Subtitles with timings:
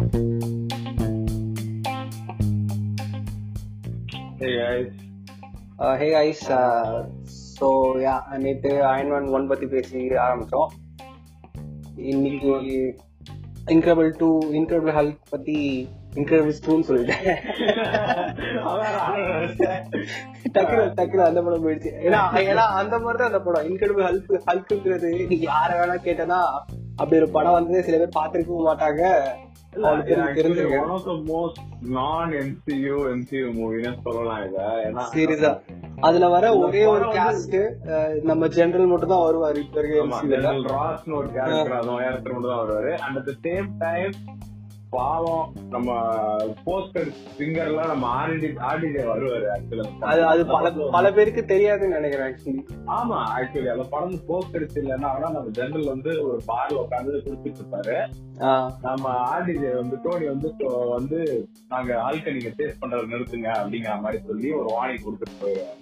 [0.00, 0.06] Hey
[4.58, 4.92] guys.
[6.00, 6.44] Hey guys
[7.56, 7.66] so
[8.04, 10.70] ya நேற்று iron one one பற்றி பேசி ஆரம்பித்தோம்
[12.12, 12.78] இன்னைக்கு
[13.74, 15.56] இன்க்ரெபிள் டூ இன்க்ரெபிள் ஹல்க் பற்றி
[16.14, 17.22] இன்க்ரெபிள்ஸ் டூன்னு சொல்லிட்டேன்.
[20.54, 21.92] டக்குனு டக்குனு அந்த படம் போயிடுச்சு.
[22.06, 22.20] ஏன்னா
[22.52, 23.68] ஏன்னா அந்த மாதிரி தான் அந்த படம்.
[23.70, 25.10] இன்க்ரெபிள் ஹல்க் ஹல்க்குங்கிறது
[25.50, 26.40] யார வேணா கேட்டனா
[26.96, 29.02] அப்படி ஒரு படம் வந்து சில பேர் பார்த்திருக்கவும் மாட்டாங்க.
[35.14, 35.60] சீரியஸா.
[36.00, 37.56] அதுல வர ஒரே ஒரு கேஸ்ட்
[38.22, 39.56] நம்ம ஜெனரல் மட்டும் தான் வருவாரு.
[39.56, 40.00] இப்ப இருக்க
[41.12, 42.92] ஒரு character, அது உயரத்துல மட்டும் தான் வருவாரு.
[43.08, 44.12] At the same time,
[44.94, 45.88] பாவம் நம்ம
[46.66, 46.94] post
[47.36, 49.84] singer எல்லாம் நம்ம RD RDJ வருவாரு actually.
[50.10, 52.62] அது அது பல பல பேருக்கு தெரியாதுன்னு நினைக்கிறேன் ஆக்சுவலி
[52.96, 57.96] ஆமா ஆக்சுவலி அந்த படம் போஸ்ட் அடிச்சு இல்லைன்னா நம்ம ஜெனரல் வந்து ஒரு பார்ல உட்காந்து குடிச்சிட்டு இருப்பாரு
[58.86, 60.50] நம்ம ஆர்டிஜே வந்து டோனி வந்து
[60.96, 61.20] வந்து
[61.68, 65.78] நாங்க ஆல்க நீங்க டேஸ்ட் பண்றத நிறுத்துங்க அப்படிங்கிற மாதிரி சொல்லி ஒரு வார்னிங் கொடுத்துட்டு போயிருவாரு.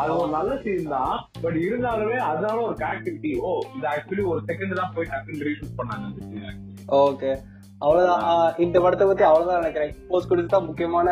[0.00, 4.78] அது ஒரு நல்ல சீன் தான் பட் இருந்தாலுமே அதனால ஒரு கனெக்டிவிட்டி ஓ இது ஆக்சுவலி ஒரு செகண்ட்
[4.80, 6.06] தான் போய் டக்குன்னு ரீஷூட் பண்ணாங்க.
[7.06, 7.32] ஓகே
[7.82, 8.24] அவ்வளவுதான்.
[8.58, 9.92] இந்த படத்தை பத்தி அவ்வளவுதான் நினைக்கிறேன்.
[10.08, 11.08] போஸ்ட் கொடுத்து தான் முக்கியமான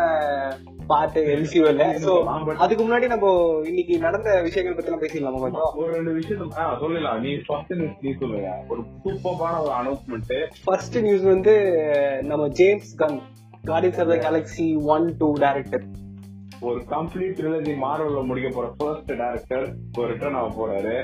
[0.86, 2.12] பாட்டு எம்சியூல சோ
[2.58, 3.26] அதுக்கு முன்னாடி நம்ம
[3.64, 5.70] இன்னைக்கு நடந்த விஷயங்கள் பத்தி எல்லாம் பேசிடலாமா கொஞ்சம்?
[5.76, 8.50] ஒரு ரெண்டு விஷயத்த ஆ, சொல்லலாம் நீ ஃபர்ஸ்ட் நீ சொல்லுங்க.
[8.68, 8.82] ஒரு
[9.18, 11.54] சூப்பரான ஒரு அனௌன்ஸ்மெண்ட் ஃபர்ஸ்ட் நியூஸ் வந்து
[12.22, 13.18] நம்ம James Gunn
[13.64, 15.86] Guardians of the Galaxy one two director
[16.62, 19.66] ஒரு கம்ப்ளீட் ட்ரிலஜி மார்வல்ல முடிக்க போற ஃபர்ஸ்ட் டைரக்டர்
[19.98, 20.94] ஒரு ரிட்டர்ன் ஆக போறாரு.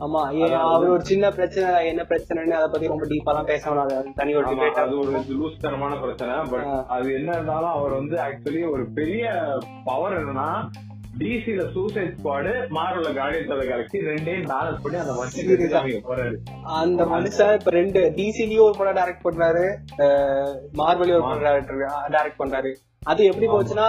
[0.00, 4.14] ஆமா ஏன் அவர் ஒரு சின்ன பிரச்சனை என்ன பிரச்சனைன்னு அதை பத்தி ரொம்ப டீப்பாலாம் பேச வேணாம் அது
[4.14, 6.66] தனி ஒரு ஆ அது ஒரு லூஸ் தரமான பிரச்சனை பட்.
[6.88, 9.24] அது என்ன இருந்தாலும் அவர் வந்து ஆக்சுவலி ஒரு பெரிய
[9.84, 10.48] பவர் என்னன்னா
[11.18, 15.12] டிசில சூசைட் ஸ்குவாடு மார்வல்ல கார்டியன்ஸ் ஆஃப் கேலக்ஸி ரெண்டையும் பேலன்ஸ் பண்ணி அந்த?
[15.18, 16.36] மனுஷன் போறாரு.
[16.80, 19.64] அந்த மனுஷன் இப்ப ரெண்டு டிசிலயும் ஒரு படம் டைரக்ட் பண்றாரு
[20.80, 21.70] மார்வலையும் ஒரு படம்
[22.16, 22.72] டைரக்ட் பண்றாரு.
[23.12, 23.86] அது எப்படி போச்சுன்னா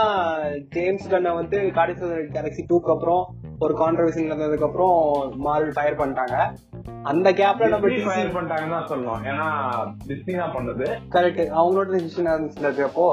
[0.75, 3.23] ஜேம்ஸ் கண்ண வந்து கார்டியன்ஸ் கேலக்ஸி டூக்கு அப்புறம்
[3.65, 4.97] ஒரு கான்ட்ரவர்சி நடந்ததுக்கு அப்புறம்
[5.45, 6.37] மார்வல் ஃபயர் பண்ணிட்டாங்க.
[7.11, 9.47] அந்த கேப்ல நம்ம ஃபயர் பண்ணிட்டாங்கன்னு தான் சொல்லணும் ஏன்னா
[10.09, 10.87] டிஸ்னி தான் பண்ணது.
[11.15, 13.07] கரெக்ட் அவங்களோட டிசிஷன் இருந்துச்சு அப்போ.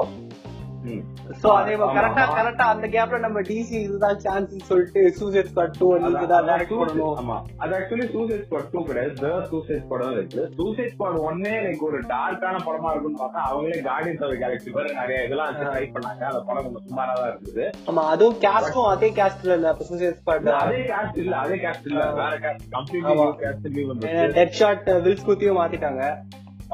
[1.41, 2.23] சோ அதே கரெக்டா.
[2.37, 7.15] கரெக்டா அந்த கேப்ல நம்ம டிசி இதுதான் சான்ஸ் சொல்லிட்டு சூசைட் ஸ்குவாட் டூ நீங்க தான் டைரக்ட் பண்ணணும்
[7.21, 7.37] ஆமா.
[7.61, 9.13] அது ஆக்சுவலி சூசைட் ஸ்குவாட் டூ கிடையாது.
[9.21, 10.43] த சூசைட் ஸ்குவாட் தான் இருக்கு.
[10.59, 15.25] சூசைட் ஸ்குவாட் ஒன்னே எனக்கு ஒரு டார்க்கான படமா இருக்கும்னு பார்த்தா அவங்களே கார்டியன்ஸ் ஆஃப் கேலக்ஸி பேர் நிறைய
[15.27, 16.23] இதெல்லாம் ட்ரை பண்ணாங்க.
[16.31, 17.65] அந்த படம் கொஞ்சம் சுமாரா தான் இருந்தது.
[17.89, 22.03] ஆமா அதுவும் கேஸ்டும் அதே கேஸ்ட்ல இல்ல அப்ப சூசைட் ஸ்குவாட் அதே காஸ்ட் இல்ல அதே காஸ்ட் இல்ல.
[22.21, 23.17] வேற காஸ்ட் கம்ப்ளீட்லி.
[23.43, 26.03] காஸ்ட் வந்து டெட் ஷாட் வில்ஸ் குத்தியும் மாத்திட்டாங்க.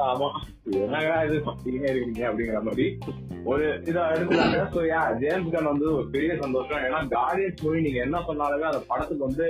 [0.08, 0.28] ஆமா.
[0.82, 2.86] என்னடா இது பண்ணிட்டே இருக்கீங்க அப்படிங்கிற மாதிரி.
[3.44, 6.82] ஒரு இதை எடுத்துட்டாங்க சோ யா ஜேம்ஸ் கன் வந்து ஒரு பெரிய சந்தோஷம்.
[6.86, 9.46] ஏன்னா கார்டியன்ஸ் மூவி நீங்க என்ன சொன்னாலுமே அந்த படத்துக்கு வந்து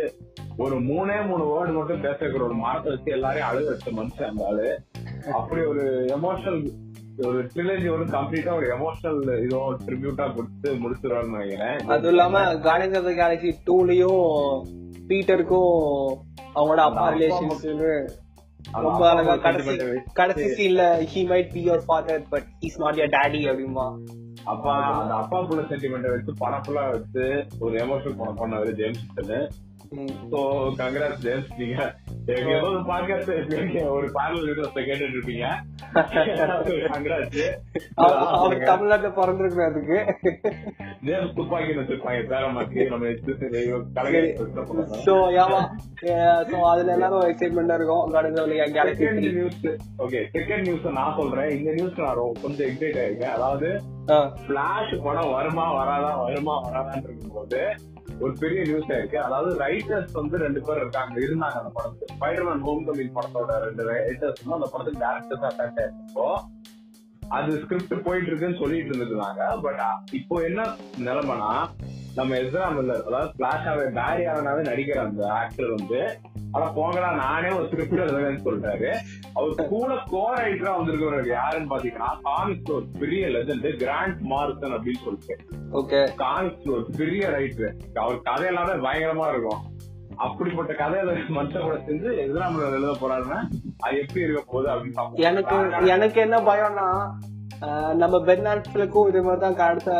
[0.58, 4.68] ஒரு மூணே மூணு வேர்டு மட்டும் பேச வைக்கிற ஒரு மரத்தை வச்சு எல்லாரையும் அழுக வச்ச மனுஷன் ஆளு.
[5.32, 5.84] அப்படி ஒரு
[6.16, 6.62] எமோஷனல்
[7.28, 11.78] ஒரு ட்ரிலஜி வந்து கம்ப்ளீட்டா ஒரு எமோஷனல் இதோ ட்ரிபியூட்டா கொடுத்து முடிச்சிருவாருன்னு நினைக்கிறேன்.
[11.94, 14.22] அதுவும் இல்லாம கார்டியன்ஸ் ஆஃப் த கேலக்ஸி டூலயும்
[15.08, 15.74] பீட்டருக்கும்
[16.54, 17.64] அவங்களோட அப்பா ரிலேஷன்ஸ்
[18.78, 19.76] ரொம்ப அழகா கடைசி
[20.12, 20.82] கடைசி சீன்ல
[21.12, 23.86] he might be your father but is not your daddy அப்படிமா
[24.44, 27.24] அப்பா அந்த அப்பா புள்ள சென்டிமெண்ட் வச்சு படம் ஃபுல்லா வச்சு
[27.60, 29.02] ஒரு எமோஷனல் படம் பண்ணாரு ஜேம்ஸ்
[30.32, 30.40] சோ
[30.78, 31.78] கங்கராஸ் ஜேம்ஸ் நீங்க
[32.66, 33.32] ஒரு பாட்காஸ்ட்
[33.94, 35.46] ஒரு பேரல் வீடியோஸ் கேட்டுட்டு இருப்பீங்க
[38.00, 39.98] அவர் தமிழ்நாட்டுல பிறந்திருக்கணும் அதுக்கு.
[41.02, 43.10] ஜேம்ஸ் துப்பாக்கி வச்சிருப்பாங்க பேர மாத்தி நம்ம
[43.96, 44.30] கலகரி
[45.06, 45.60] சோ யாமா
[46.50, 48.04] சோ அதுல எல்லாரும் எக்ஸைட்மெண்டா இருக்கும்
[48.90, 49.62] second news
[50.04, 51.50] okay second news நான் சொல்றேன்.
[51.56, 53.70] இந்த நியூஸ் நான் கொஞ்சம் எக்ஸைட் ஆயிருக்கேன் அதாவது
[54.48, 57.60] பிளாஷ் படம் வருமா வராதா வருமா வராதான்னு இருக்கும்போது
[58.20, 61.14] ஒரு பெரிய நியூஸ் ஆயிருக்கு அதாவது ரைட்டர்ஸ் வந்து ரெண்டு பேர் இருக்காங்க.
[61.26, 62.14] இருந்தாங்க அந்த படத்துக்கு.
[62.14, 66.28] ஸ்பைடர்மேன் ஹோம் கமிங் படத்தோட ரெண்டு ரைட்டர்ஸ் அந்த படத்துக்கு டேரக்டர்ஸ் அட்டாச் ஆயிருக்கோ
[67.36, 69.44] அது ஸ்கிரிப்ட் போயிட்டு இருக்குன்னு சொல்லிட்டு இருந்திருந்தாங்க.
[69.66, 69.82] பட்
[70.18, 70.66] இப்போ என்ன
[71.06, 71.52] நிலைமைனா
[72.18, 76.00] நம்ம எஸ்ரா மில்லர் அதாவது பிளாஷாவே பேரி ஆனாவே நடிக்கிற அந்த ஆக்டர் வந்து
[76.54, 78.88] ஆனா போங்கடா நானே ஒரு ஸ்கிரிப்ட் எழுதுறேன்னு சொல்றாரு
[79.38, 85.36] அவர் கூட கோ ரைட்டரா வந்திருக்கிறவர் யாருன்னு பாத்தீங்கன்னா காமிக்ஸ் ஒரு பெரிய லெஜண்ட் கிராண்ட் மார்சன் அப்படின்னு சொல்லிட்டு.
[85.80, 89.62] ஓகே காமிக்ஸ் ஒரு பெரிய ரைட்டர் அவர் கதை எல்லாமே பயங்கரமா இருக்கும்.
[90.20, 93.40] அப்படிப்பட்ட கதையில மனுஷன் கூட சேர்ந்து எதிராம எழுத போறாருன்னா
[93.80, 95.26] அது எப்படி இருக்க போகுது அப்படின்னு.
[95.28, 95.56] எனக்கு
[95.94, 96.86] எனக்கு என்ன பயம்னா
[97.94, 99.90] நம்ம பென் ஆல்ஃபிலுக்கும் இதே மாதிரி தான் அடுத்த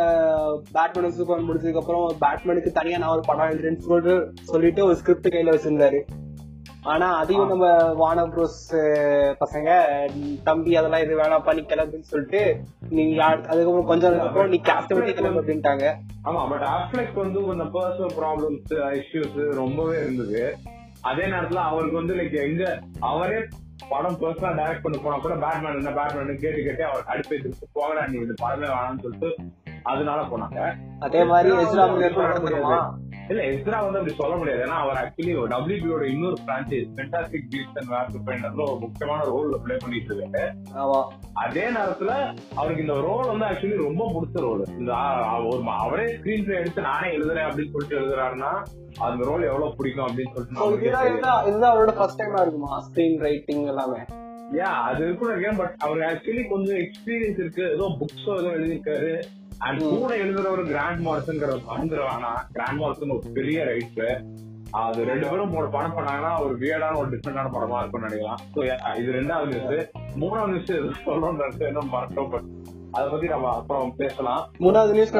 [0.71, 4.15] பேட்மேன் சூப்பர் முடிச்சதுக்கு அப்புறம் பேட்மேனுக்கு தனியா நான் ஒரு படம் எழுதுறேன்னு சொல்லிட்டு
[4.45, 5.99] சொல்லிட்டு ஒரு ஸ்கிரிப்ட் கையில வச்சிருந்தாரு
[6.81, 8.59] ஆனா அதையும் நம்ம வான ப்ரோஸ்
[9.39, 9.69] பசங்க
[10.43, 12.41] தம்பி அதெல்லாம் இது வேணாம் பண்ணி கிளம்புன்னு சொல்லிட்டு
[13.17, 15.85] யா- அதுக்கப்புறம் கொஞ்சம் நாள் அப்புறம் நீ கேஸ்ட் விட்டு கிளம்பு அப்படின்ட்டாங்க.
[16.23, 20.41] ஆமா பட் அஃப்லெக் வந்து கொஞ்சம் பர்சனல் ப்ராப்ளம்ஸ் இஷ்யூஸ் ரொம்பவே இருந்தது.
[21.01, 22.63] அதே நேரத்துல அவருக்கு வந்து லைக் எங்க
[23.01, 23.39] அவரே
[23.89, 27.37] படம் பர்சனலா டைரக்ட் பண்ண போனா கூட பேட்மேன் என்ன பேட்மேன் கேட்டு கேட்டு அவர் அடுப்பு
[27.75, 29.31] போகடா நீ இந்த படமே வேணாம்னு சொல்லிட்டு
[29.83, 30.59] அதனால போனாங்க.
[30.99, 31.51] அதே மாதிரி
[33.31, 34.61] இல்ல எஸ்ரா வந்து அப்படி சொல்ல முடியாது.
[34.65, 39.77] ஏன்னா அவர் ஆக்சுவலி டபிள்யூபியோட இன்னொரு franchise Fantastic Beast and where பெயிண்டர்ல ஒரு முக்கியமான ரோல் பிளே
[39.83, 40.49] பண்ணிட்டு இருக்காரு.
[41.43, 42.11] அதே நேரத்துல
[42.59, 44.93] அவருக்கு இந்த ரோல் வந்து ஆக்சுவலி ரொம்ப பிடிச்ச ரோல் இந்த
[45.49, 48.51] ஒரு அவரே ஸ்கிரீன் பிளே எடுத்து நானே எழுதுறேன் அப்படின்னு சொல்லிட்டு எழுதுறாருன்னா
[49.07, 52.71] அந்த ரோல் எவ்வளவு பிடிக்கும் அப்படின்னு சொல்லிட்டு இதுதான் அவரோட ஃபர்ஸ்ட் டைமா இருக்குமா?
[52.87, 54.01] ஸ்கிரீன் ரைட்டிங் எல்லாமே.
[54.59, 57.65] யா அது இருக்கும் பட் அவருக்கு ஆக்சுவலி கொஞ்சம் எக்ஸ்பீரியன்ஸ் இருக்கு.
[57.75, 59.11] ஏதோ புக்ஸோ ஏதோ எழுதியிருக்காரு.
[59.65, 64.15] அண்ட் கூட எழுதுறவர் கிராண்ட் மார்சன்ங்கிற மறந்துடுவானா கிராண்ட் மார்சன் ஒரு பெரிய ரைட்டர்
[64.81, 68.41] அது ரெண்டு பேரும் ஒரு படம் பண்ணாங்கன்னா ஒரு வியர்டான ஒரு டிஃப்ரெண்டான படமா இருக்கும்னு நினைக்கலாம்.
[68.99, 69.89] இது ரெண்டாவது நியூஸ்
[70.21, 72.47] மூணாவது நியூஸ் எது சொல்லணும்னு இன்னும் மறட்டோம் பட்
[72.95, 74.41] அத பத்தி நம்ம அப்புறம் பேசலாம்.
[74.63, 75.13] மூணாவது நியூஸ்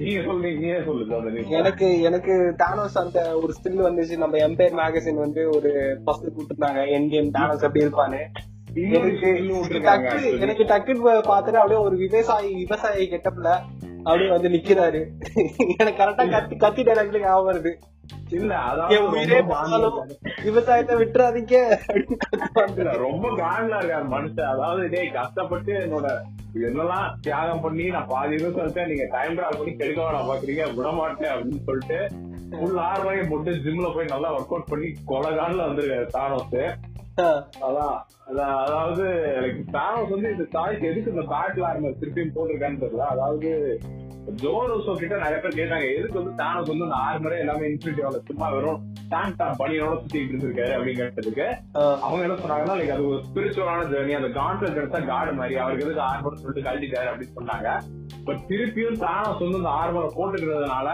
[0.00, 2.34] நீங்க சொல்லுங்க நீங்க சொல்லுங்க எனக்கு எனக்கு
[2.64, 4.16] தானோஸ் அந்த ஒரு ஸ்டில் வந்துச்சு.
[4.24, 5.72] நம்ம எம்பையர் மேகசின் வந்து ஒரு
[6.04, 8.22] ஃபர்ஸ்ட் கூட்டிருந்தாங்க என் கேம் தானோஸ் எப்படி இருப்பான்னு.
[8.76, 13.50] எனக்கு டக்குன்னு பாத்துட்டு அப்படியே ஒரு விவசாயி விவசாயி கெட்டப்ல
[14.06, 15.00] அப்படியே வந்து நிக்கிறாரு.
[15.78, 17.72] எனக்கு கரெக்டா கத்தி கத்தி டைலாக்ல ஞாபகம் வருது.
[20.46, 21.56] விவசாயத்தை விட்டுறாதீங்க.
[23.04, 24.50] ரொம்ப காண்டா இருக்காரு மனுஷன்.
[24.54, 26.08] அதாவது டேய் கஷ்டப்பட்டு என்னோட
[26.66, 30.66] என்னெல்லாம் தியாகம் பண்ணி நான் பாதி விவசாயத்தை நீங்க டைம் டிராவல் பண்ணி கெடுக்க வேணாம் பாக்குறீங்க.
[30.76, 31.98] விட மாட்டேன் அப்படின்னு சொல்லிட்டு
[32.58, 36.60] ஃபுல் ஆறு ரூபாய் போட்டு ஜிம்ல போய் நல்லா ஒர்க் அவுட் பண்ணி கொலகான்ல வந்திருக்காரு தானோஸ்.
[37.66, 37.94] அதான்
[38.30, 39.04] அதாவது
[39.76, 43.06] தானோஸ் வந்து இந்த சாய்க்கு எதுக்கு இந்த பேட்டில் ஆர்மர் திருப்பியும் போட்டிருக்கான்னு தெரியல.
[43.14, 43.50] அதாவது
[44.42, 48.82] ஜோரோசோ கிட்ட நிறைய பேர் கேட்டாங்க எதுக்கு வந்து தானோஸ் வந்து இந்த ஆர்மரே எல்லாமே இன்ஃபினிட்டியோட சும்மா வெறும்
[49.12, 51.46] டேங்க் டாப் பனியோட சுத்திட்டு இருந்திருக்காரு அப்படின்னு கேட்டதுக்கு
[52.04, 56.06] அவங்க என்ன சொன்னாங்கன்னா லைக் அது ஒரு ஸ்பிரிச்சுவலான ஜேர்னி அந்த கான்ட்ரல் எடுத்தா காடு மாதிரி அவருக்கு எதுக்கு
[56.10, 57.68] ஆர்மர் சொல்லிட்டு கழட்டிட்டாரு அப்படின்னு சொன்னாங்க.
[58.28, 60.88] பட் திருப்பியும் தானோஸ் வந்து இந்த ஆர்மரை போட்டுக்கிறதுனால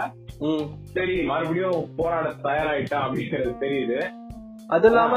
[0.94, 3.98] சரி மறுபடியும் போராட தயாராயிட்டா அப்படிங்கிறது தெரியுது.
[4.74, 5.14] அது இல்லாம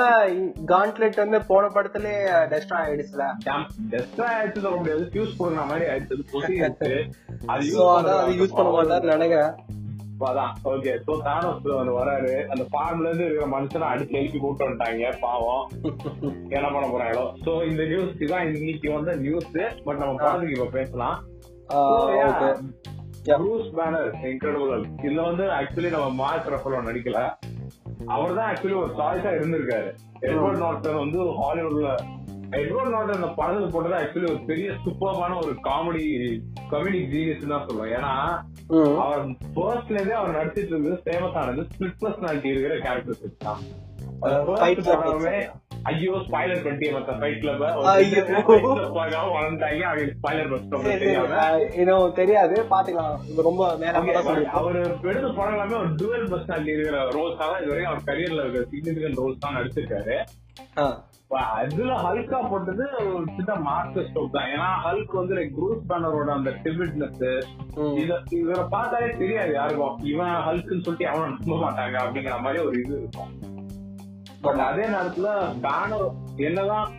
[0.72, 2.08] கான்ட்லெட் வந்து போன படத்துல
[2.52, 3.26] டெஸ்ட்ரா ஆயிடுச்சுல.
[3.94, 5.04] டெஸ்ட்ரா ஆயிடுச்சு சொல்ல முடியாது.
[5.14, 6.92] ஃபியூஸ் போடுற மாதிரி ஆயிடுச்சு.
[7.54, 7.66] அது
[8.40, 9.54] யூஸ் பண்ண மாட்டாரு நினைக்கிறேன்.
[10.28, 10.52] அதான்.
[10.72, 12.34] ஓகே சோ தானோஸ் வந்து வராரு.
[12.52, 15.10] அந்த ஃபார்ம்ல இருந்து இருக்கிற மனுஷனை அடிச்சு எழுப்பி கூட்டு வந்துட்டாங்க.
[15.26, 15.66] பாவம்.
[16.56, 17.26] என்ன பண்ண போறாங்களோ.
[17.46, 19.52] சோ இந்த நியூஸ் தான் இன்னைக்கு வந்த நியூஸ்
[19.88, 21.18] பட் நம்ம படத்துக்கு இப்ப பேசலாம்.
[23.40, 27.20] ப்ரூஸ் பேனர் இன்கிரெடிபிள் இதுல வந்து ஆக்சுவலி நம்ம மார்க் ரஃபலோ நடிக்கல.
[28.14, 29.90] அவர் தான் ஆக்சுவலி ஒரு சாய்ஸா இருந்திருக்காரு.
[30.28, 31.90] எட்வர்ட் நார்டன் வந்து ஹாலிவுட்ல
[32.60, 36.04] எட்வர்ட் நார்டன் அந்த படத்துல போட்டது ஆக்சுவலி ஒரு பெரிய சூப்பர்மான ஒரு காமெடி
[36.72, 37.94] கமெடிக் ஜீனியஸ் தான் சொல்லுவேன்.
[37.98, 38.14] ஏன்னா
[39.04, 39.24] அவர்
[39.56, 43.62] ஃபர்ஸ்ட்ல இருந்தே அவர் நடிச்சிட்டு இருந்தது ஃபேமஸ் ஆனது ஸ்பிளிட் பர்சனாலிட்டி இருக்கிற கேரக்டர்ஸ் தான்.
[45.92, 47.64] ஐயோ ஸ்பாய்லர் பண்ணிட்டே மத்த ஃபைட் கிளப்
[51.82, 52.56] இன்னும் தெரியாது.
[52.74, 53.18] பாத்துக்கலாம்.
[53.48, 53.62] ரொம்ப
[54.60, 54.80] அவர்
[55.10, 57.58] எடுத்த படம் எல்லாமே ஒரு டுவல் பர்சனாலிட்டி இருக்கிற ரோல்ஸ் தான்.
[57.92, 60.18] அவர் கரியர்ல இருக்கிற சிக்னிபிகன்ட் ரோல்ஸ் தான் நடிச்சிருக்காரு.
[61.60, 62.84] அதுல ஹல்கா போட்டது
[63.14, 64.50] ஒரு சின்ன மாஸ்டர் ஸ்டோக் தான்.
[64.56, 67.26] ஏன்னா ஹல்க் வந்து லைக் ப்ரூஸ் பேனரோட அந்த டிபிட்னஸ்
[68.02, 69.98] இத இவரை பார்த்தாலே தெரியாது யாருக்கும்.
[70.14, 73.34] இவன் ஹல்க்னு சொல்லிட்டு அவனை நம்ப மாட்டாங்க அப்படிங்கிற மாதிரி ஒரு இது இருக்கும்.
[74.46, 75.30] பட் அதே நேரத்துல
[75.66, 76.08] பேனர்
[76.48, 76.90] என்னதான்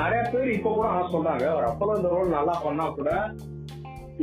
[0.00, 3.12] நிறைய பேர் இப்ப கூட நான் சொல்றாங்க ஒரு அப்போ இந்த ரோல் நல்லா பண்ணா கூட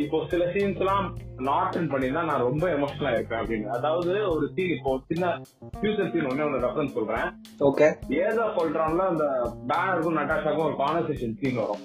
[0.03, 1.05] இப்போ சில சீன்ஸ் எல்லாம்
[1.47, 3.67] நாட்டன் பண்ணிருந்தா நான் ரொம்ப எமோஷனலா இருப்பேன் அப்படின்னு.
[3.77, 5.31] அதாவது ஒரு சீன் இப்போ சின்ன
[5.77, 7.27] ஃபியூச்சர் சீன் ஒன்னே ஒன்று ரெஃபரன்ஸ் சொல்றேன்.
[7.67, 7.87] ஓகே
[8.25, 9.25] ஏதா சொல்றான்ல அந்த
[9.71, 11.83] பேனருக்கும் நட்டாஷாக்கும் ஒரு கான்வர்சேஷன் சீன் வரும்.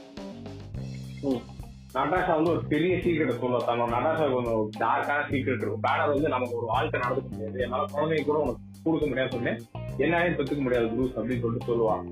[1.97, 3.63] நட்டாஷா வந்து ஒரு பெரிய சீக்கிரட் சொல்லுவா.
[3.71, 5.85] தன்னோட நட்டாஷாவுக்கு ஒரு டார்க்கான சீக்கிரட் இருக்கும்.
[5.89, 7.59] பேனர் வந்து நமக்கு ஒரு வாழ்க்கை நடந்துக்க முடியாது.
[7.67, 9.61] என்னால குழந்தைங்க கூட உனக்கு கொடுக்க முடியாது சொன்னேன்.
[10.03, 12.05] என்னாலையும் பெற்றுக்க முடியாது ப்ரூஸ் அப்படின்னு சொல்லிட்டு சொல்லுவான்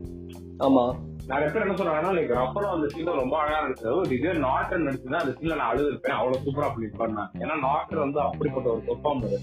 [0.61, 0.85] ஆமா.
[1.27, 3.59] நிறைய பேர் என்ன சொன்னாங்கன்னா லைக் ரப்பரோ அந்த சீன்ல ரொம்ப அழகா
[3.95, 6.17] ஒரு இதே நாட்டர் நடிச்சுதான் அந்த சீன்ல நான் அழுதுருப்பேன்.
[6.17, 9.37] அவ்வளவு சூப்பரா பண்ணிருப்பேன் ஏன்னா நாட்டர் வந்து அப்படிப்பட்ட ஒரு பெர்ஃபார்மர்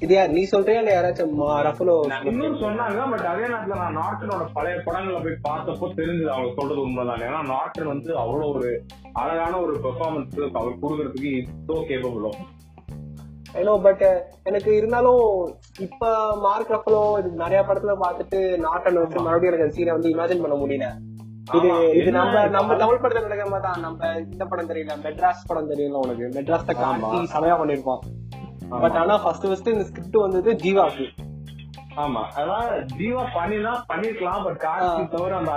[0.00, 4.76] இது யார் நீ சொல்றியா இல்ல யாராச்சும் ரஃபலோ இன்னும் சொன்னாங்க பட் அதே நேரத்துல நான் நாட்டனோட பழைய
[4.84, 7.20] படங்களை போய் பார்த்தப்போ தெரிஞ்சது அவங்க சொல்றது உண்மைதான்.
[7.20, 8.68] ஏன்னா நாட்டர் வந்து அவ்வளவு ஒரு
[9.12, 12.28] அழகான ஒரு பெர்ஃபார்மன்ஸ் அவர் கொடுக்கறதுக்கு இவ்வளோ கேப்பபிள்
[13.54, 14.02] ஏனோ பட்
[14.44, 15.22] எனக்கு இருந்தாலும்
[15.80, 17.02] இப்ப மார்க் ரஃபலோ
[17.40, 20.88] நிறைய படத்துல பார்த்துட்டு நாட்டன் வச்சு மறுபடியும் எனக்கு சீனை வந்து இமேஜின் பண்ண முடியல.
[21.56, 23.80] இது இது நம்ம நம்ம தமிழ் படத்துல நடக்கிற மாதிரி தான்.
[23.80, 26.26] நம்ம இந்த படம் தெரியல மெட்ராஸ் படம் தெரியல உனக்கு.
[26.36, 28.02] மெட்ராஸ் கார்த்தி செமையா பண்ணிருப்பான்
[28.82, 31.06] பட் ஆனா ஃபர்ஸ்ட் ஃபர்ஸ்ட் இந்த ஸ்கிரிப்ட் வந்தது ஜீவாக்கு.
[32.02, 32.22] ஆமா.
[32.40, 32.66] அதான்
[32.98, 34.60] ஜீவா பண்ணினா பண்ணிருக்கலாம் பட்
[35.14, 35.52] தவிர அந்த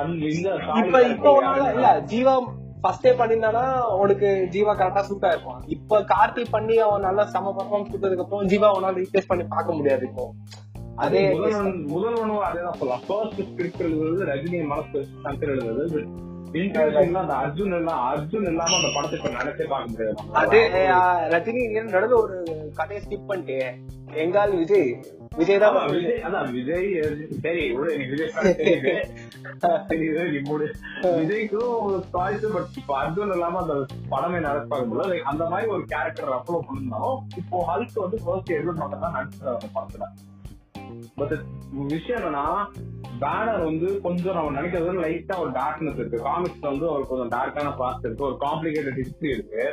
[0.82, 1.34] இப்ப இப்ப
[1.74, 2.36] இல்ல ஜீவா
[2.84, 3.64] ஃபர்ஸ்டே பண்ணிருந்தானா
[4.04, 5.60] உனக்கு ஜீவா கரெக்டா சூட்டா இருக்கும்.
[5.76, 10.06] இப்ப கார்த்தி பண்ணி அவன் நல்லா செம பர்ஃபார்மன்ஸ் கொடுத்ததுக்கு அப்புறம் ஜீவா அவனால ரீப்ளேஸ் பண்ணி பார்க்க முடியாது
[10.10, 10.26] இப்போ.
[11.04, 11.22] அதே
[11.94, 13.06] முதல் உணவு அதே தான் சொல்லலாம்.
[13.08, 16.02] ஃபர்ஸ்ட் ஸ்கிரிப்ட் எழுதுறது ரஜினி மனசு சங்கர் எழுதுறது.
[16.54, 20.16] அந்த அர்ஜுன் எல்லாம் அர்ஜுன் இல்லாம அந்த படத்தை இப்ப நினைச்சே பார்க்க முடியாது.
[20.42, 20.62] அதே
[21.34, 22.38] ரஜினி நடுவில் ஒரு
[22.80, 23.60] கதையை ஸ்கிப் பண்ணிட்டு
[24.24, 24.90] எங்கால் விஜய்
[25.32, 26.88] விஜய் தான் விஜய் அதான் விஜய்
[27.44, 27.62] சரி
[28.04, 28.48] விஜய் fan
[31.20, 31.78] விஜய்க்கும்
[32.12, 33.76] சாய்ஸ் பட் இப்ப அர்ஜுன் இல்லாம அந்த
[34.10, 39.06] படமே நடப்பாங்க போல அந்த மாதிரி ஒரு கேரக்டர் அப்ளோ பண்ணிருந்தாலும் இப்போ ஹல்க் வந்து ஃபர்ஸ்ட் எட்வர்ட் மட்டும்
[39.06, 40.10] தான் நடிச்சிருக்காரு படத்துல
[41.16, 41.36] பட்
[41.94, 42.46] விஷயம் என்னன்னா
[43.22, 46.20] பேனர் வந்து கொஞ்சம் நம்ம நினைக்கிறது லைட்டா ஒரு டார்க்னஸ் இருக்கு.
[46.28, 48.26] காமிக்ஸ்ல வந்து ஒரு கொஞ்சம் டார்க்கான பாஸ்ட் இருக்கு.
[48.26, 49.64] ஒரு காம்ப்ளிகேட்டட் ஹிஸ்டரி இருக்கு.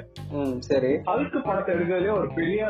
[0.71, 0.93] சரி.
[1.11, 2.67] ஹல்க் படத்தை எடுக்கிறதே ஒரு பெரிய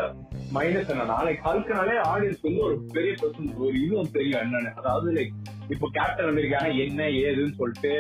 [0.55, 4.71] மைனஸ் என்னன்னா லைக் ஹல்க்னாலே ஆடியன்ஸ் வந்து ஒரு பெரிய பர்சன் ஒரு இதுவும் தெரியும் என்னன்னு.
[4.75, 5.35] அதாவது லைக்
[5.69, 7.93] இப்போ கேப்டன் அமெரிக்கான என்ன ஏதுன்னு சொல்லிட்டு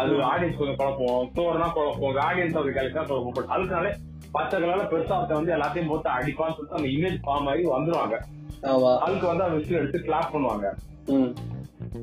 [0.00, 1.30] அது ஆடியன்ஸ் கொஞ்சம் குழப்பம்.
[1.38, 2.16] தோர்னா குழப்பம்.
[2.28, 3.36] ஆடியன்ஸ் அது கேள்வி குழப்பம்.
[3.38, 3.92] பட் ஹல்க்னாலே
[4.32, 8.16] பச்சை கலர்ல பெருசா வந்து எல்லாத்தையும் போட்டு அடிப்பான்னு சொல்லிட்டு அந்த இமேஜ் ஃபார்ம் ஆகி வந்துருவாங்க.
[9.02, 10.66] ஹல்க் வந்து அந்த விஷயம் எடுத்து கிளாப் பண்ணுவாங்க.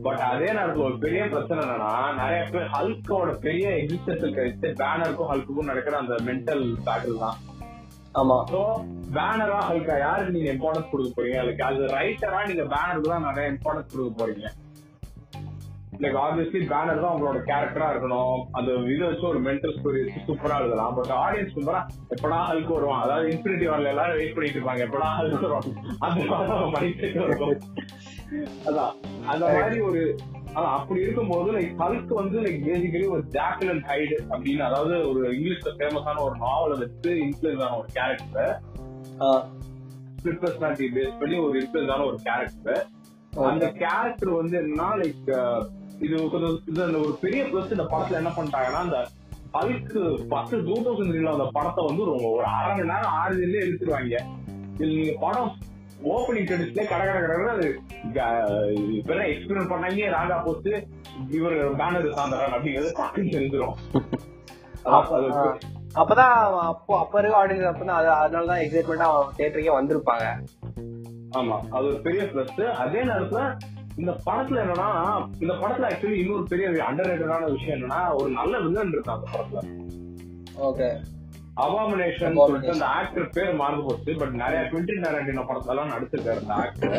[0.05, 5.69] பட் அதே நேரத்துல ஒரு பெரிய பிரச்சனை என்னன்னா நிறைய பேர் ஹல்கோட பெரிய எக்ஸிஸ்டன்ஸ் கழிச்சு பேனருக்கும் ஹல்க்குக்கும்
[5.71, 7.37] நடக்கிற அந்த மென்டல் பேட்டில் தான்.
[8.19, 8.37] ஆமா.
[8.51, 8.61] சோ
[9.17, 11.39] பேனரா ஹல்கா யாருக்கு நீங்க இம்பார்ட்டன்ஸ் கொடுக்க போறீங்க?
[11.47, 14.47] லைக் அது ரைட்டரா நீங்க பேனருக்கு தான் நிறைய இம்பார்ட்டன்ஸ் கொடுக்க போறீங்க.
[16.03, 18.37] லைக் ஆப்வியஸ்லி பேனர் தான் உங்களோட கேரக்டரா இருக்கணும்.
[18.57, 20.95] அந்த இதை வச்சு ஒரு மென்டல் ஸ்டோரி வச்சு சூப்பரா எழுதலாம்.
[20.97, 21.81] பட் ஆடியன்ஸ் சூப்பரா
[22.15, 23.03] எப்படா ஹல்க் வருவான்?
[23.05, 24.83] அதாவது இன்ஃபினிட்டி வரல எல்லாரும் வெயிட் பண்ணிட்டு இருப்பாங்க.
[24.87, 25.69] எப்படா ஹல்க் வருவான்?
[26.07, 27.55] அந்த மாதிரி மைண்ட் செட் இருக்கும்.
[28.69, 28.93] அதான்.
[29.31, 30.01] அந்த மாதிரி ஒரு
[30.53, 35.19] அதான் அப்படி இருக்கும்போது லைக் ஹல்க் வந்து லைக் பேசிக்கலி ஒரு ஜாக்கில் அண்ட் ஹைடு அப்படின்னு அதாவது ஒரு
[35.35, 38.53] இங்கிலீஷ்ல ஃபேமஸான ஒரு நாவலை வச்சு இன்ஃபுளுஸ் ஆன ஒரு கேரக்டர்
[40.19, 42.81] ஸ்பிளிட் பர்சனாலிட்டி பேஸ் பண்ணி ஒரு இன்ஃபுளுஸ் ஆன ஒரு கேரக்டர்
[43.49, 45.29] அந்த கேரக்டர் வந்து என்னன்னா லைக்
[45.99, 49.07] இது கொஞ்சம் இது அந்த ஒரு பெரிய பிளஸ் இந்த படத்துல என்ன பண்ணிட்டாங்கன்னா அந்த
[49.55, 49.93] ஹல்க்
[50.29, 54.19] ஃபர்ஸ்ட் டூ தௌசண்ட் த்ரீல அந்த படத்தை வந்து ஒரு அரை மணி நேரம் ஆறு இதுல எடுத்துருவாங்க
[54.75, 55.49] இதுல நீங்க படம்
[56.09, 57.67] ஓப்பனிங் கிரெடிட்ஸ்ல கட கட கடை அது
[58.97, 60.87] இப்பதான் எக்ஸ்பிளைன் பண்ணாங்க ராங்கா போட்டு
[61.31, 63.75] இவர் பேனர் சாந்தரன் அப்படிங்கிறது டக்குன்னு தெரிஞ்சிடும்.
[65.99, 70.25] அப்பதான் அப்போ அப்ப இருக்க ஆடியன்ஸ் அப்பதான் அது அதனாலதான் எக்ஸைட்மெண்டா தியேட்டருக்கே வந்திருப்பாங்க.
[71.37, 73.57] ஆமா அது ஒரு பெரிய பிளஸ் அதே நேரத்துல
[73.99, 74.89] இந்த படத்துல என்னன்னா
[75.39, 79.61] இந்த படத்துல ஆக்சுவலி இன்னொரு பெரிய அண்டர் விஷயம் என்னன்னா ஒரு நல்ல வில்லன் இருக்கு அந்த படத்துல.
[80.59, 80.87] ஓகே.
[81.57, 86.53] அவாமினேஷன் சொல்லிட்டு அந்த ஆக்டர் பேர் மறந்து போச்சு பட் நிறைய ட்வெண்ட்டி டேரண்டினோ படத்துல எல்லாம் நடிச்சிருக்காரு அந்த
[86.53, 86.95] ஆக்டர்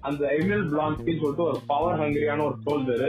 [0.00, 3.06] அந்த எமில் பிளான்ஸ்கின்னு சொல்லிட்டு ஒரு பவர் ஹங்கிரியான ஒரு சோல்ஜர்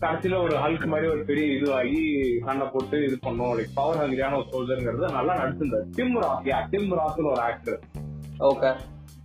[0.00, 2.00] கடைசியில ஒரு ஹல்க் மாதிரி ஒரு பெரிய இதுவாகி
[2.44, 3.52] சண்டை போட்டு இது பண்ணும்.
[3.58, 5.86] லைக் பவர் ஹங்கிரியான ஒரு சோல்ஜர்ங்கிறது நல்லா நடிச்சிருந்தாரு.
[5.94, 7.78] டிம் ராஸ் யா டிம் ராஸ்னு ஒரு ஆக்டர்
[8.50, 8.70] ஓகே.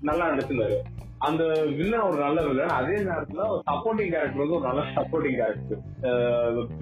[0.02, 0.78] நல்லா நடிச்சிருந்தாரு.
[1.28, 1.44] அந்த
[1.78, 5.82] வில்லன் ஒரு நல்ல வில்லன் அதே நேரத்துல ஒரு சப்போர்ட்டிங் கேரக்டர் வந்து ஒரு நல்ல சப்போர்ட்டிங் கேரக்டர்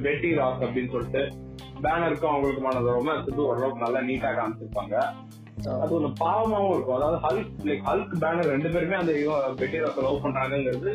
[0.06, 1.24] பெட்டி ராஸ் அப்படின்னு சொல்லிட்டு
[1.84, 4.96] பேனருக்கும் அவங்களுக்குமான ரொமான்ஸ் வந்து ஓரளவுக்கு நல்லா நீட்டா காமிச்சிருப்பாங்க.
[5.84, 6.98] அது ஒரு பாவமாவும் இருக்கும்.
[6.98, 9.14] அதாவது ஹல்க் லைக் ஹல்க் பேனர் ரெண்டு பேருமே அந்த
[9.62, 10.94] பெட்டி ராஸ் லவ் பண்றாங்கிறது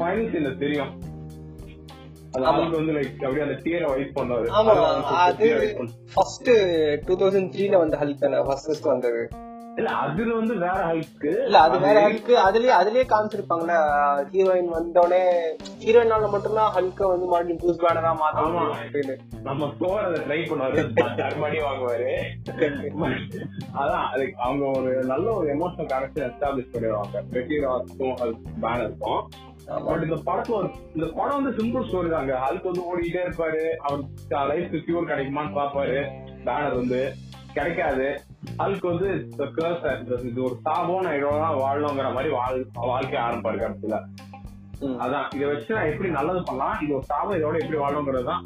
[0.00, 0.92] ஃபைனல் சீன்ல தெரியும்.
[5.22, 5.48] அது.
[6.14, 6.50] ஃபர்ஸ்ட்
[7.06, 9.22] டூ தௌசண்ட் த்ரீல வந்த ஹல்க் தானே ஃபர்ஸ்ட் வந்தது.
[9.76, 13.74] இல்ல அதுல வந்து வேற ஹல்க் இல்ல அது வேற ஹல்க் அதுலயே அதுலயே காமிச்சிருப்பாங்கல்ல
[14.32, 15.20] ஹீரோயின் வந்தோடனே
[15.84, 18.10] ஹீரோயினால மட்டும்தான் ஹல்க வந்து மறுபடியும் ப்ளூஸ் பேனரா
[18.82, 19.14] அப்படின்னு.
[19.42, 22.10] நம்ம ஸ்டோர் அதை ட்ரை பண்ணுவாரு மணி வாங்குவாரு.
[23.74, 27.24] அதான் அதுக்கு அவங்க ஒரு நல்ல ஒரு எமோஷனல் கனெக்ஷன் எஸ்டாப்ளிஷ் பண்ணிடுவாங்க.
[28.22, 29.22] ஹல்க் பேனருக்கும்.
[29.86, 32.32] பட் இந்த படத்துல இந்த படம் வந்து சிம்பிள் ஸ்டோரி தாங்க.
[32.46, 33.62] ஹல்க் வந்து ஓடிக்கிட்டே இருப்பாரு.
[33.88, 36.00] அவர் லைஃப் கியூர் கிடைக்குமான்னு பாப்பாரு
[36.44, 37.12] பேனர் வந்து.
[37.56, 38.06] கிடைக்காது.
[38.60, 39.08] ஹல்க் வந்து
[40.28, 43.98] இது ஒரு சாபம் நான் தான் வாழணுங்கிற மாதிரி வாழ் வாழ்க்கை ஆரம்பிப்பாரு கடைசியில.
[45.04, 45.26] அதான்.
[45.36, 46.78] இதை வச்சு நான் எப்படி நல்லது பண்ணலாம்?
[46.84, 48.44] இது ஒரு சாபம் இதோட எப்படி வாழணுங்கிறது தான்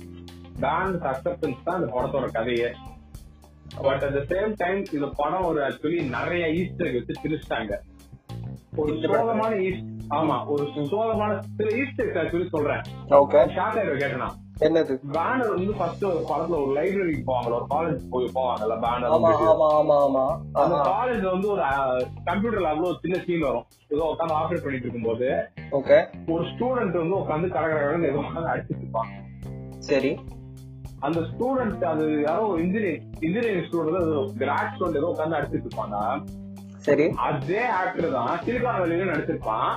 [0.62, 2.70] பேண்ட் அக்செப்டன்ஸ் தான் இந்த படத்தோட கதையே.
[3.86, 7.74] But at the same time இந்த படம் ஒரு ஆக்சுவலி நிறைய ஈஸ்டர் வச்சு திரிச்சிட்டாங்க
[8.80, 8.92] ஒரு?
[9.02, 12.82] சோகமான ஈஸ்ட் ஆமா ஒரு சோகமான சில ஈஸ்டர் ஆக்சுவலி சொல்றேன்.
[13.56, 14.28] ஷார்ட் கேட்டனா?
[14.56, 14.94] என்னது?
[15.14, 19.30] பேனர் வந்து ஃபர்ஸ்ட் ஒரு படத்துல ஒரு லைப்ரரிக்கு போவாங்க ஒரு காலேஜ் போய் போவாங்கல்ல பேனர் ஆமா
[19.72, 20.22] ஆமா ஆமா
[20.54, 21.62] அந்த ஆமா காலேஜ்ல வந்து ஒரு
[22.24, 23.66] கம்ப்யூட்டர் லேப்ல ஒரு சின்ன சீன் வரும்.
[23.88, 25.28] ஏதோ உட்காந்து ஆப்ரேட் பண்ணிட்டு இருக்கும்போது.
[25.72, 25.98] ஓகே.
[26.28, 29.12] ஒரு ஸ்டூடெண்ட் வந்து உட்காந்து கடற்கரை ஏதோ உட்காந்து அடிச்சிட்டு இருப்பான்
[29.80, 30.12] சரி.
[31.00, 33.98] அந்த ஸ்டூடெண்ட் அது யாரோ engineering engineering student
[34.36, 35.96] grad student ஏதோ உட்காந்து அடிச்சிட்டு இருப்பாங்க.
[36.78, 37.06] சரி.
[37.26, 39.74] அதே ஆக்டர் தான் சிலிகான் வேலையில நடிச்சிருப்பான்.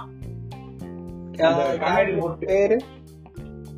[2.43, 2.77] பேரு?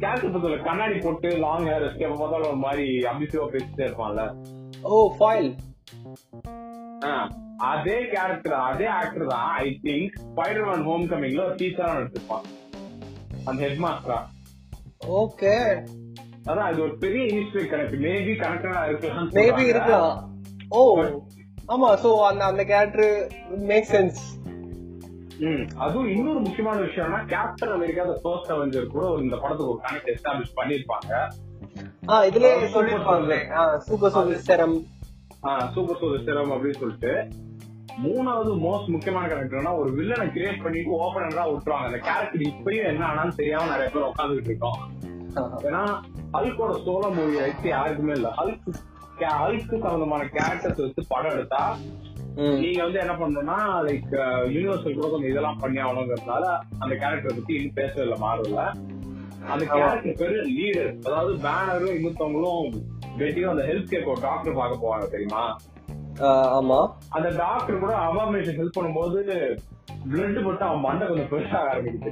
[0.04, 4.24] கேரக்டர் கண்ணாடி போட்டு லாங் ஹேர் எப்ப பார்த்தாலும் ஒரு மாதிரி அபிசிவா பேசிட்டே இருப்பான்ல.
[4.90, 5.50] ஓ ஃபாயில்
[7.72, 12.46] அதே கேரக்டர் அதே ஆக்டர் தான் I think Spider Man Home கமிங்ல ஒரு டீச்சரா நடிச்சிருப்பான்.
[13.48, 14.20] அந்த ஹெட் மாஸ்டரா
[15.22, 15.54] ஓகே
[16.50, 20.18] அதான் இது ஒரு பெரிய ஹிஸ்டரி கனெக்ட் மேபி கனெக்டடா இருக்கலாம் மேபி இருக்கலாம்.
[20.78, 20.80] ஓ
[21.74, 23.14] ஆமா சோ அந்த அந்த கேரக்டர்
[23.72, 24.22] மேக் சென்ஸ்
[25.84, 30.12] அதுவும் இன்னொரு முக்கியமான விஷயம்னா கேப்டன் அமெரிக்கா அந்த ஃபர்ஸ்ட் அவெஞ்சர் கூட ஒரு இந்த படத்துக்கு ஒரு கனெக்ட்
[30.14, 31.12] எஸ்டாப்ளிஷ் பண்ணிருப்பாங்க
[32.10, 33.40] ஆ இதுலயே Super சொல்லிருப்பாங்களே
[33.88, 34.76] super soldier serum
[35.76, 37.14] super soldier serum அப்படின்னு சொல்லிட்டு
[38.04, 41.88] மூணாவது மோஸ்ட் முக்கியமான கேரக்டர்னா ஒரு வில்லனை கிரியேட் பண்ணிட்டு ஓபனரா விட்டுருவாங்க.
[41.90, 44.80] அந்த கேரக்டர் இப்பயும் என்ன ஆனான்னு தெரியாம நிறைய பேர் உட்காந்துட்டு இருக்கோம்.
[45.68, 45.82] ஏன்னா
[46.36, 48.30] ஹல்கோட சோலோ மூவி வச்சு யாருக்குமே இல்ல.
[48.40, 48.70] ஹல்க்
[49.42, 51.64] ஹல்க்கு சம்பந்தமான கேரக்டர்ஸ் வச்சு படம் எடுத்தா
[52.60, 54.12] நீங்க வந்து என்ன பண்ணணும்னா லைக்
[54.54, 56.46] யூனிவர்சல் கூட கொஞ்சம் இதெல்லாம் பண்ணி ஆகணுங்கிறதுனால
[56.80, 58.64] அந்த கேரக்டர் பத்தி இன்னும் பேசவே இல்லை மாறல
[59.48, 62.72] அந்த கேரக்டர் பேரு லீடர் அதாவது பேனரும் இன்னொருத்தவங்களும்
[63.18, 65.44] பேசிக்கா அந்த ஹெல்த் கேர் ஒரு டாக்டர் பார்க்க போவாங்க தெரியுமா?
[66.54, 66.78] ஆமா.
[67.10, 69.20] அந்த டாக்டர் கூட அவாமேஷன் ஹெல்ப் பண்ணும்போது
[70.06, 72.12] பிளட் மட்டும் அவன் மண்டை கொஞ்சம் பெருசாக ஆரம்பிக்குது.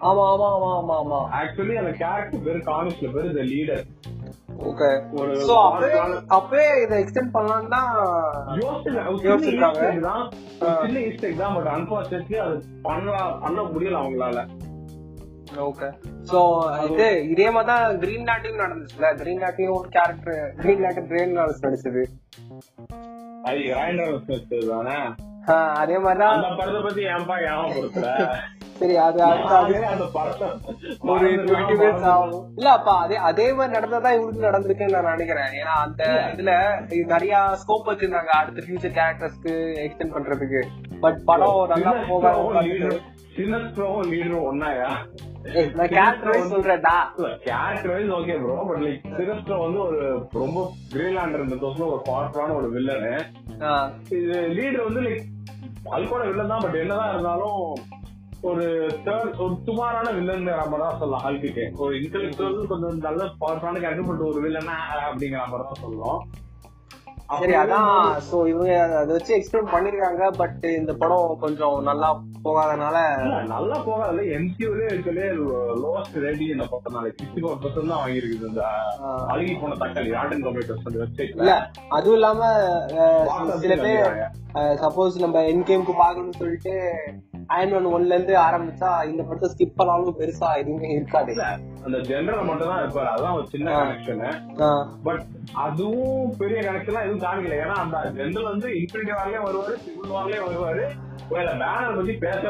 [0.00, 1.20] ஆமா ஆமா ஆமா ஆமா ஆமா.
[1.38, 3.84] ஆக்சுவலி அந்த கேரக்டர் பேரு காமிக்ஸ்ல பேரு த லீடர்
[4.68, 4.88] ஓகே
[5.20, 5.54] ஒரு சோ
[6.36, 7.80] அப்பவே இத எக்ஸ்டெண்ட் பண்ணலாம்னா
[8.60, 9.80] யோசிச்சிருக்காங்க.
[10.82, 14.42] சின்ன ஈஸ்டேக் தான் பட் அன்பார்ச்சுனேட்லி அது பண்ணலாம் பண்ண முடியல அவங்களால.
[15.68, 15.88] ஓகே
[16.30, 16.38] சோ
[16.88, 19.08] இது இதே மாதிரி தான் கிரீன் லாட்டியும் நடந்துச்சுல?
[19.20, 22.04] கிரீன் லாட்டியும் ஒரு கேரக்டர் கிரீன் லாட்டி கிரேன் நடிச்சது.
[23.48, 23.60] அது
[24.72, 24.96] தானே?
[25.82, 28.10] அதே மாதிரிதான் அந்த படத்தை பத்தி ஏன்பா ஞாபகப்படுத்தல
[28.78, 29.18] சரி அது
[31.12, 32.44] ஒரு டுவெண்ட்டி மினிட்ஸ் ஆகும்.
[32.58, 35.52] இல்ல அப்ப அதே அதே மாதிரி நடந்ததா இவங்களுக்கு நடந்திருக்குன்னு நான் நினைக்கிறேன்.
[35.60, 36.02] ஏன்னா அந்த
[36.34, 36.52] இதுல
[36.94, 40.62] இது நிறைய ஸ்கோப் வச்சிருந்தாங்க அடுத்த ஃபியூச்சர் கேரக்டர்ஸ்க்கு எக்ஸ்டெண்ட் பண்றதுக்கு.
[41.04, 42.34] பட் படம் நல்லா போக
[43.36, 44.88] சின்னஸ்ட்ரோவும் லீடரும் ஒன்னாயா
[48.18, 50.00] okay bro but like Sinestro வந்து ஒரு
[50.42, 50.58] ரொம்ப
[50.92, 51.44] கிரீன்லாண்டர்
[51.94, 53.14] ஒரு பவர்ஃபுல்லான ஒரு வில்லனு
[54.18, 55.24] இது லீடர் வந்து லைக்
[55.96, 57.62] அல்கோட வில்லன் தான் பட் என்னதான் இருந்தாலும்
[58.42, 58.64] ஒரு
[59.04, 64.28] தேர்ட் ஒரு சுமாரான வில்லன் நம்ம தான் சொல்லலாம் ஹல்குக்கு ஒரு இன்டெலெக்சுவல் கொஞ்சம் நல்ல பவர்ஃபுல்லான கேரக்டர் பட்
[64.28, 66.22] ஒரு வில்லனா அப்படிங்கிற மாதிரி தான் சொல்லுவோம்
[67.34, 67.90] சரி அதான்
[68.26, 72.08] சோ இவங்க அதை வச்சு எக்ஸ்பிளைன் பண்ணிருக்காங்க பட் இந்த படம் கொஞ்சம் நல்லா
[72.44, 72.96] போகாதனால
[73.52, 75.26] நல்லா போகாதுல எம்சியூலே இருக்கலே
[75.82, 77.18] லோவஸ்ட் ரேட்டிங் இந்த பக்கம் நாளைக்கு.
[77.20, 78.64] சிக்ஸ்டி ஃபோர் பர்சன்ட் தான் வாங்கியிருக்குது இந்த
[79.32, 81.54] அழுகி போன தக்காளி ஆட்டன் கம்ப்யூட்டர்ஸ் அந்த வெப்சைட்ல இல்ல
[81.96, 82.50] அதுவும் இல்லாம
[83.64, 84.10] சில பேர்
[84.82, 86.74] சப்போஸ் நம்ம என் கேம்க்கு பாக்கணும்னு சொல்லிட்டு
[87.46, 91.32] அயன் ஒன் ஒன்ல இருந்து ஆரம்பிச்சா இந்த படத்தை ஸ்கிப் பண்ணாலும் பெருசா எதுவுமே இருக்காது.
[91.84, 93.10] அந்த ஜெனரல் மட்டும் தான் இருப்பாரு.
[93.14, 94.22] அதான் ஒரு சின்ன கனெக்ஷன்
[95.02, 95.22] பட்
[95.66, 97.60] அதுவும் பெரிய கனெக்ஷன் எதுவும் காமிக்கல.
[97.64, 100.84] ஏன்னா அந்த ஜெனரல் வந்து இன்ஃபினிட்டி வார்லயே வருவாரு சிவில் வார்லயே வருவாரு.
[101.30, 102.40] பேனர் பத்தி பேச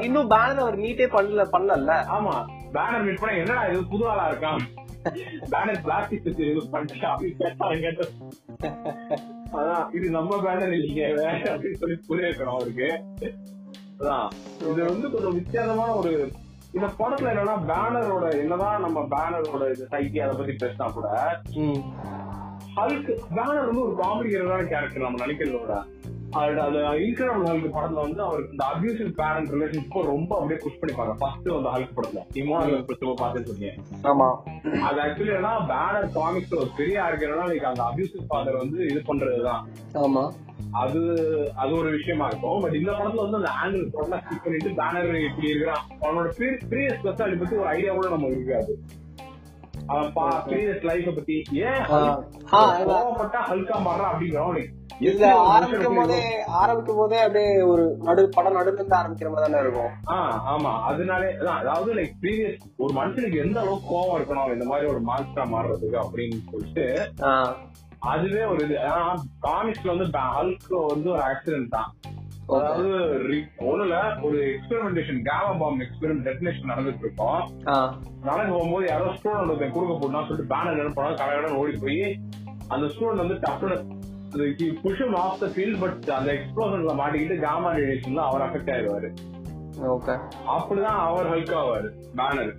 [0.00, 1.92] இன்னும் பேனர் அவர் மீட்டே பண்ணல பண்ணல.
[2.16, 2.34] ஆமா.
[2.72, 4.60] பேனர் மீட் பண்ண என்னடா இது புது ஆளா இருக்கான்?
[5.50, 8.06] பேனர் பிளாஸ்டிக் வச்சு யூஸ் பண்ணிட்டு
[9.58, 11.02] அதான் இது நம்ம பேனர் இல்லைங்க
[11.52, 12.88] அப்படின்னு சொல்லி புரிய வைக்கணும் அவருக்கு.
[14.02, 16.30] இது வந்து கொஞ்சம் வித்தியாசமான ஒரு
[16.72, 21.08] இந்த படத்துல என்னன்னா பேனரோட என்னதான் நம்ம பேனரோட இது சைக்கி அதை பத்தி பேசினா கூட.
[22.76, 25.76] ஹல்க் பேனர் வந்து ஒரு காமெடியான கேரக்டர் நம்ம நினைக்கிறதோட.
[26.32, 31.48] அது இன்கிரபிள் ஹல்க் படத்துல வந்து அவருக்கு இந்த அபியூசிவ் பேரண்ட் ரிலேஷன்ஷிப்பை ரொம்ப அப்படியே புஷ் பண்ணிப்பாங்க ஃபர்ஸ்ட்
[31.48, 32.22] வந்து ஹல்க் படத்துல.
[32.34, 34.28] இமோனல் பார்த்து சொன்னீங்க ஆமா.
[34.80, 39.64] அது ஆக்சுவலி என்ன பேனர் காமிக்ஸ் ஒரு பெரிய ஆர்கனா லைக் அந்த அபியூசிவ் ஃபாதர் வந்து இது பண்றதுதான்.
[39.94, 40.32] ஆமா.
[40.74, 41.00] அது
[41.56, 42.60] அது ஒரு விஷயமா இருக்கும்.
[42.60, 46.28] பட் இந்த படத்துல வந்து அந்த ஆங்கிள் டோட்டலா ஸ்கிப் பண்ணிட்டு பேனர் இப்படி இருக்கிறான் அவனோட
[46.68, 48.72] ப்ரீவியஸ் பர்சனாலிட்டி பத்தி ஒரு ஐடியா கூட நம்ம இருக்காது.
[49.88, 50.10] அவன்
[50.46, 52.08] ப்ரீவியஸ் லைஃப பத்தி ஏன் இல்ல.
[52.88, 54.58] கோவப்பட்டா ஹல்கா மாறுறான் அப்படிங்கிறோம்
[55.00, 56.20] இதுல ஆரம்பிக்கும் போதே
[56.60, 59.92] ஆரம்பிக்கும் போதே அப்படியே ஒரு நடு படம் நடுல இருந்து ஆரம்பிக்கிற மாதிரி தானே இருக்கும்.
[60.48, 60.72] ஆமா.
[60.88, 65.44] அதனாலே அதான், அதாவது லைக் ப்ரீவியஸ் ஒரு மனுஷனுக்கு எந்த அளவுக்கு கோவம் இருக்கணும் இந்த மாதிரி ஒரு மாஸ்டரா
[65.52, 66.86] மாறுறதுக்கு அப்படின்னு சொல்லிட்டு
[67.98, 68.76] அதுவே ஒரு இது.
[69.46, 70.06] காமிக்ஸ்ல வந்து
[70.36, 71.90] ஹல்க் வந்து ஒரு ஆக்சிடென்ட் தான்.
[72.56, 72.90] அதாவது
[73.70, 73.94] ஒண்ணுல
[74.26, 77.42] ஒரு எக்ஸ்பெரிமெண்டேஷன் கேமா பாம் எக்ஸ்பெரிமெண்ட் டெஃபினேஷன் நடந்துட்டு இருக்கோம்
[78.28, 82.02] நடந்து போகும்போது யாரோ ஸ்டூடெண்ட் ஒருத்தன் குறுக்க போட்டா சொல்லிட்டு பேனர் பண்ணா கடையோட ஓடி போய்
[82.68, 83.76] அந்த ஸ்டூடெண்ட் வந்து டப்புனு
[84.82, 89.10] push him off the field but அந்த எக்ஸ்ப்ளோஷன்ல மாட்டிக்கிட்டு காமா ரேடியேஷன்ல அவர் அஃபெக்ட் ஆயிடுவாரு.
[89.94, 90.14] ஓகே
[90.54, 92.54] அப்படிதான் அவர் ஹல்க் ஆவாரு பேனர்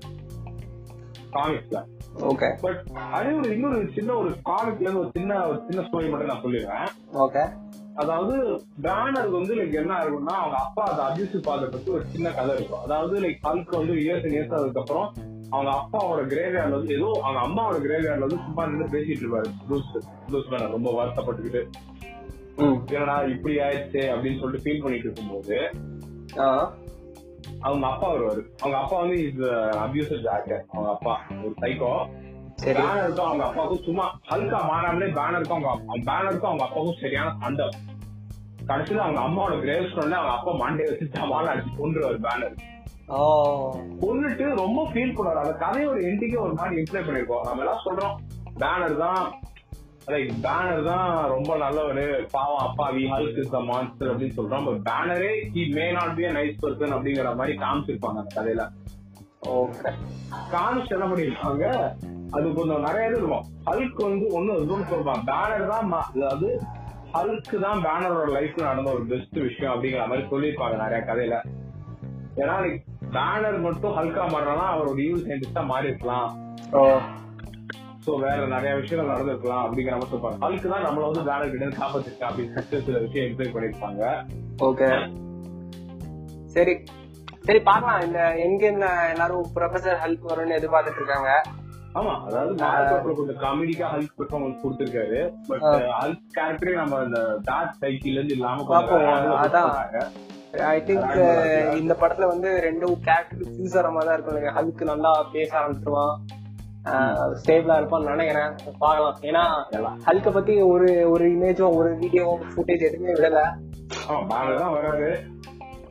[1.35, 1.79] காமிக்ஸ்ல.
[2.27, 2.79] ஓகே பட்
[3.11, 6.87] அதே ஒரு இன்னொரு சின்ன ஒரு காமிக்ல இருந்து ஒரு சின்ன ஒரு சின்ன ஸ்டோரி மட்டும் நான் சொல்லிடுறேன்.
[7.25, 7.43] ஓகே
[7.95, 8.35] அதாவது
[8.81, 12.83] பேனர் வந்து லைக் என்ன இருக்கும்னா அவங்க அப்பா அந்த அபியூசிவ் ஃபாதர் பத்தி ஒரு சின்ன கதை இருக்கும்.
[12.83, 15.13] அதாவது லைக் ஹல்க் வந்து இயர்ஸ் இயர்ஸ் அதுக்கப்புறம்
[15.49, 19.49] அவங்க அப்பாவோட கிரேவியார்ட்ல வந்து ஏதோ அவங்க அம்மாவோட கிரேவியார்ட்ல வந்து சும்மா நின்று பேசிட்டு இருப்பாரு.
[19.69, 19.89] ப்ரூஸ்
[20.29, 21.63] ப்ரூஸ் பேனர் ரொம்ப வருத்தப்பட்டுக்கிட்டு.
[22.91, 25.57] என்னடா இப்படி ஆயிடுச்சு அப்படின்னு சொல்லிட்டு ஃபீல் பண்ணிட்டு இருக்கும்போது
[27.63, 29.41] அவங்க அப்பா வருவாரு அவங்க அப்பா வந்து இஸ்
[29.79, 31.91] அபியூசிவ் ஜாக்கர் அவங்க அப்பா ஒரு சைக்கோ
[32.61, 32.75] சரி.
[32.79, 35.75] பேனருக்கும் அவங்க அப்பாவுக்கும் சும்மா ஹல்கா மாறாமலே பேனருக்கும் அவங்க
[36.09, 37.67] பேனருக்கும் அவங்க அப்பாவுக்கும் சரியான சண்டை.
[38.67, 42.57] கடைசியில அவங்க அம்மாவோட கிரேவ் ஸ்டோன்ல அவங்க அப்பா மண்டே வச்சு சமாளம் அடிச்சு கொண்டுருவாரு பேனர்
[44.01, 45.43] கொண்டுட்டு ரொம்ப ஃபீல் பண்ணுவாரு.
[45.43, 48.17] அந்த கதையோட எண்டிக்கே ஒரு மாதிரி இம்ப்ளை பண்ணிருக்கோம் நம்ம எல்லாம் சொல்றோம்.
[48.59, 49.23] பேனர் தான்.
[50.11, 52.05] லைக் பேனர் தான் ரொம்ப நல்லவரு.
[52.35, 56.61] பாவம் அப்பாவி ஹல்க் இஸ் த மான்ஸ்டர் அப்படின்னு சொல்றோம் but பேனரே he may not be nice
[56.63, 58.65] person அப்படிங்கிற மாதிரி காமிச்சிருப்பாங்க அந்த கதையில.
[59.57, 59.91] ஓகே
[60.55, 61.65] காமிச்சு என்ன பண்ணிருக்காங்க
[62.37, 63.45] அது கொஞ்சம் நிறைய இது இருக்கும்.
[63.69, 65.23] ஹல்க் வந்து ஒண்ணு இதுன்னு சொல்றான்.
[65.29, 66.49] பேனர் தான் அதாவது
[67.15, 71.37] ஹல்க்கு தான் பேனரோட லைஃப்ல நடந்த ஒரு பெஸ்ட் விஷயம் அப்படிங்கிற மாதிரி சொல்லியிருப்பாங்க நிறைய கதையில.
[72.41, 72.57] ஏன்னா
[73.15, 76.29] பேனர் மட்டும் ஹல்கா மாறினா அவர் ஒரு ஈவில் சயின்டிஸ்டா மாறி இருக்கலாம்
[78.09, 82.29] சோ வேற நிறைய விஷயங்கள் நடந்திருக்கலாம் அப்படிங்கிற மாதிரி சொல்லுவாங்க ஹல்க்கு தான் நம்மள வந்து பேனர் கிட்ட காப்பாத்திருக்கா
[82.29, 84.03] அப்படின்னு சில விஷயம் எக்ஸ்பிளைன் பண்ணிருப்பாங்க
[84.69, 84.89] ஓகே
[86.55, 86.73] சரி.
[87.47, 88.01] சரி பார்க்கலாம்.
[88.05, 88.63] இந்த எங்க
[89.11, 91.29] எல்லாரும் ப்ரொஃபசர் ஹெல்ப் வரும்னு எதிர்பார்த்துட்டு இருக்காங்க.
[91.99, 95.19] ஆமா அதாவது கொஞ்சம் காமெடிக்கா ஹல்க் பெர்ஃபார்மன்ஸ் கொடுத்திருக்காரு.
[95.49, 95.63] பட்
[96.01, 98.65] ஹல்க் கேரக்டரே நம்ம இந்த டார்க் சைக்கிள் இருந்து இல்லாம
[99.45, 99.71] அதான்.
[100.73, 101.15] ஐ திங்க்
[101.81, 106.15] இந்த படத்துல வந்து ரெண்டும் கேரக்டர் ஃபியூஸ் ஆகிற மாதிரி தான் இருக்கும் ஹல்க் நல்லா பேச ஆரம்பிச்சிருவான்.
[107.41, 108.51] ஸ்டேபிளா இருப்பான்னு நினைக்கிறேன்.
[108.79, 109.17] பார்க்கலாம்.
[109.21, 109.43] ஏன்னா
[110.05, 113.41] ஹல்க பத்தி ஒரு ஒரு இமேஜும் ஒரு வீடியோ ஃபுட்டேஜ் எதுவுமே விடல.
[114.67, 115.19] வராது.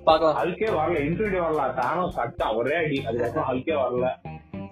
[0.04, 0.36] பார்க்கலாம்.
[0.36, 1.74] ஹல்கே வரல இன்டர்வியூ வரல.
[1.74, 3.04] தானும் சட்டா ஒரே அடி.
[3.06, 4.08] அதுக்கப்புறம் ஹல்கே வரல.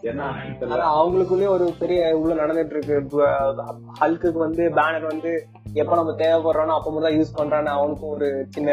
[0.04, 3.22] அவங்களுக்குள்ளே ஒரு பெரிய உள்ள நடந்துட்டு இருக்கு
[4.00, 8.70] ஹல்க்கு வந்து பேனர் வந்து எப்ப நம்ம தேவைப்படுறோம்னா அப்ப மட்டும் தான் யூஸ் பண்றான்னு அவனுக்கும் ஒரு சின்ன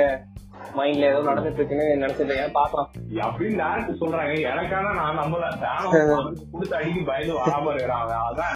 [0.78, 2.90] மைண்ட்ல ஏதோ நடந்துட்டு இருக்குன்னு நினைச்சிட்டு பார்க்கலாம்.
[3.28, 4.34] அப்படின்னு டேரக்டர் சொல்றாங்க.
[4.52, 5.50] எனக்கான நான் நம்மள
[6.52, 8.56] கொடுத்து அடிக்கு பயந்து வராம இருக்கிறாங்க அதான்